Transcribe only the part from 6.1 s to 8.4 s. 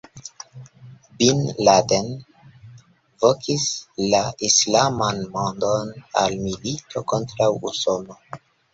al milito kontraŭ Usono.